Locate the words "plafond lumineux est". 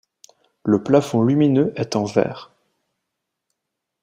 0.81-1.95